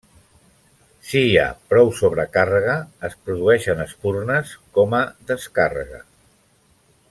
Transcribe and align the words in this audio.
Si 1.09 1.21
hi 1.25 1.35
ha 1.41 1.57
prou 1.73 1.91
sobrecàrrega, 1.99 2.79
es 3.09 3.17
produeixen 3.27 3.85
espurnes 3.87 4.55
com 4.79 4.97
a 5.01 5.03
descàrrega. 5.33 6.05